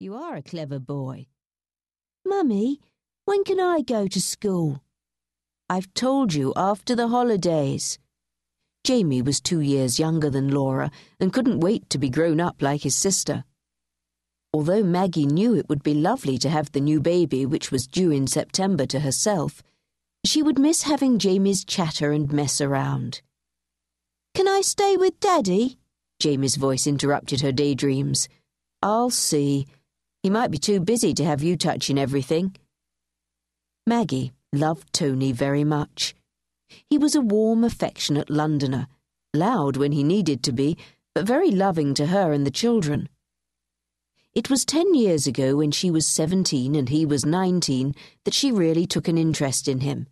[0.00, 1.26] You are a clever boy.
[2.26, 2.80] Mummy,
[3.26, 4.82] when can I go to school?
[5.70, 7.98] I've told you after the holidays.
[8.82, 12.82] Jamie was two years younger than Laura and couldn't wait to be grown up like
[12.82, 13.44] his sister.
[14.52, 18.10] Although Maggie knew it would be lovely to have the new baby, which was due
[18.10, 19.62] in September, to herself,
[20.26, 23.22] she would miss having Jamie's chatter and mess around.
[24.34, 25.78] Can I stay with Daddy?
[26.20, 28.28] Jamie's voice interrupted her daydreams.
[28.82, 29.66] I'll see.
[30.24, 32.56] He might be too busy to have you touching everything.
[33.86, 36.14] Maggie loved Tony very much.
[36.88, 38.86] He was a warm, affectionate Londoner,
[39.34, 40.78] loud when he needed to be,
[41.14, 43.10] but very loving to her and the children.
[44.32, 47.94] It was ten years ago, when she was seventeen and he was nineteen,
[48.24, 50.06] that she really took an interest in him.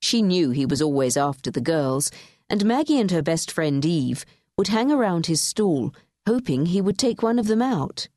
[0.00, 2.10] She knew he was always after the girls,
[2.48, 4.24] and Maggie and her best friend Eve
[4.56, 5.94] would hang around his stall,
[6.26, 8.08] hoping he would take one of them out.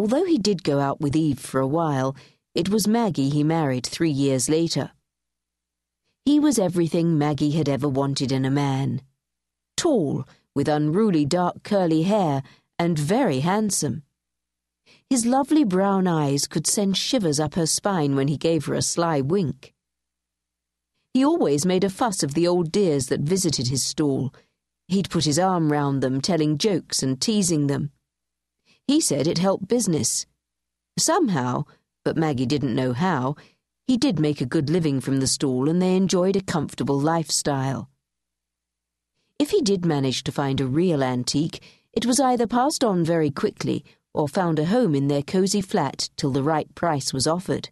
[0.00, 2.16] Although he did go out with Eve for a while,
[2.54, 4.92] it was Maggie he married three years later.
[6.24, 9.02] He was everything Maggie had ever wanted in a man
[9.76, 12.42] tall, with unruly dark curly hair,
[12.78, 14.02] and very handsome.
[15.10, 18.80] His lovely brown eyes could send shivers up her spine when he gave her a
[18.80, 19.74] sly wink.
[21.12, 24.32] He always made a fuss of the old dears that visited his stall.
[24.88, 27.90] He'd put his arm round them, telling jokes and teasing them.
[28.90, 30.26] He said it helped business.
[30.98, 31.62] Somehow,
[32.04, 33.36] but Maggie didn't know how,
[33.86, 37.88] he did make a good living from the stall and they enjoyed a comfortable lifestyle.
[39.38, 43.30] If he did manage to find a real antique, it was either passed on very
[43.30, 47.70] quickly or found a home in their cosy flat till the right price was offered.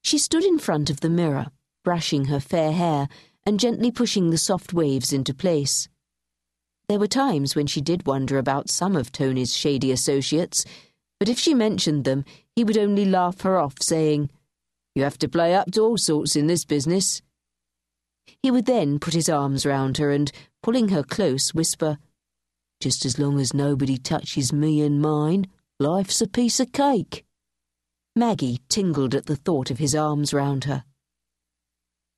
[0.00, 1.48] She stood in front of the mirror,
[1.82, 3.08] brushing her fair hair
[3.44, 5.88] and gently pushing the soft waves into place.
[6.88, 10.64] There were times when she did wonder about some of Tony's shady associates
[11.24, 14.30] but if she mentioned them, he would only laugh her off, saying,
[14.94, 17.22] You have to play up to all sorts in this business.
[18.42, 20.30] He would then put his arms round her and,
[20.62, 21.98] pulling her close, whisper,
[22.80, 25.46] Just as long as nobody touches me and mine,
[25.78, 27.24] life's a piece of cake.
[28.16, 30.84] Maggie tingled at the thought of his arms round her.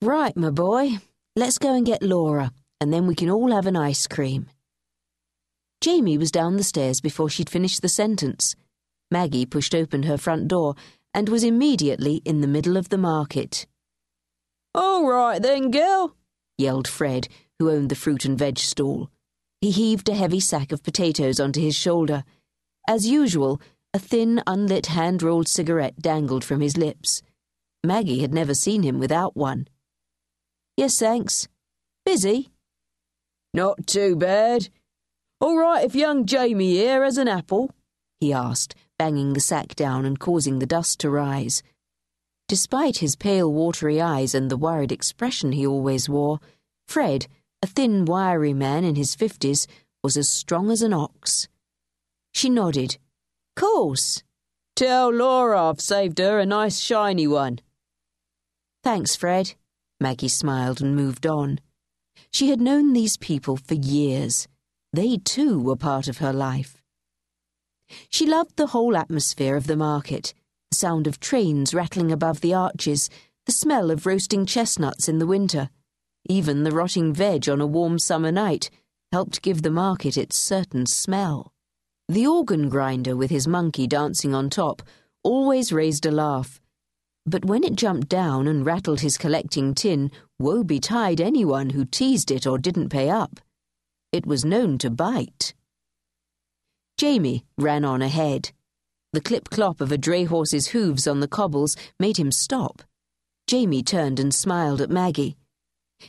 [0.03, 0.99] Right, my boy,
[1.37, 2.51] let's go and get Laura,
[2.81, 4.49] and then we can all have an ice cream.
[5.81, 8.55] Jamie was down the stairs before she'd finished the sentence.
[9.11, 10.75] Maggie pushed open her front door
[11.15, 13.67] and was immediately in the middle of the market.
[14.75, 16.15] All right then, girl,
[16.59, 17.29] yelled Fred,
[17.59, 19.11] who owned the fruit and veg stall.
[19.61, 22.25] He heaved a heavy sack of potatoes onto his shoulder.
[22.87, 23.61] As usual,
[23.95, 27.23] a thin, unlit hand rolled cigarette dangled from his lips.
[27.83, 29.69] Maggie had never seen him without one.
[30.77, 31.49] Yes, thanks.
[32.05, 32.51] Busy?
[33.55, 34.69] Not too bad.
[35.39, 37.71] All right if young Jamie here has an apple?
[38.21, 41.63] he asked, banging the sack down and causing the dust to rise.
[42.49, 46.41] Despite his pale, watery eyes and the worried expression he always wore,
[46.89, 47.27] Fred,
[47.61, 49.67] a thin, wiry man in his fifties,
[50.03, 51.49] was as strong as an ox.
[52.33, 52.97] She nodded.
[53.57, 54.23] Course.
[54.75, 57.59] Tell Laura I've saved her a nice shiny one.
[58.83, 59.55] Thanks, Fred.
[60.01, 61.61] Maggie smiled and moved on.
[62.31, 64.47] She had known these people for years.
[64.97, 66.83] They, too, were part of her life.
[68.09, 70.33] She loved the whole atmosphere of the market
[70.71, 73.11] the sound of trains rattling above the arches,
[73.45, 75.69] the smell of roasting chestnuts in the winter.
[76.31, 78.71] Even the rotting veg on a warm summer night
[79.13, 81.53] helped give the market its certain smell.
[82.09, 84.83] The organ grinder with his monkey dancing on top
[85.23, 86.59] always raised a laugh.
[87.27, 92.31] But when it jumped down and rattled his collecting tin, woe betide anyone who teased
[92.31, 93.41] it or didn't pay up.
[94.17, 95.53] It was known to bite.
[96.97, 98.51] Jamie ran on ahead.
[99.13, 102.83] The clip clop of a dray horse's hooves on the cobbles made him stop.
[103.47, 105.37] Jamie turned and smiled at Maggie.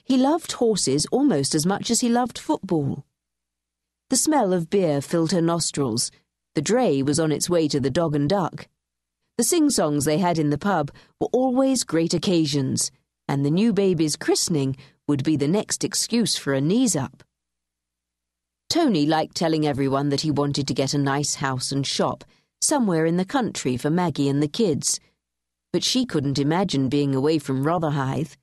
[0.06, 3.06] He loved horses almost as much as he loved football.
[4.10, 6.10] The smell of beer filled her nostrils.
[6.56, 8.70] The dray was on its way to the dog and duck.
[9.38, 12.90] The sing songs they had in the pub were always great occasions,
[13.28, 14.78] and the new baby's christening
[15.10, 17.22] would be the next excuse for a knees up.
[18.70, 22.26] Tony liked telling everyone that he wanted to get a nice house and shop
[22.62, 25.00] somewhere in the country for Maggie and the kids,
[25.72, 28.34] but she couldn't imagine being away from Rotherhithe.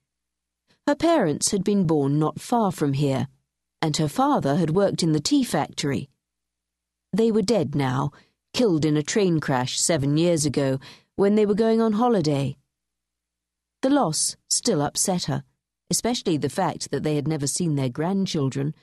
[0.87, 3.29] Her parents had been born not far from here,
[3.83, 6.09] and her father had worked in the tea factory.
[7.13, 8.13] They were dead now,
[8.55, 10.79] killed in a train crash seven years ago
[11.17, 12.57] when they were going on holiday.
[13.83, 15.45] The loss still upset her,
[15.91, 18.75] especially the fact that they had never seen their grandchildren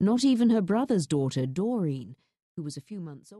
[0.00, 2.16] not even her brother's daughter, Doreen,
[2.56, 3.38] who was a few months old.